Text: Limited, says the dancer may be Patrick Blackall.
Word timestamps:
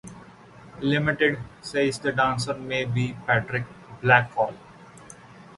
Limited, 0.79 1.37
says 1.61 1.99
the 1.99 2.11
dancer 2.11 2.55
may 2.55 2.85
be 2.85 3.15
Patrick 3.27 3.65
Blackall. 4.01 4.55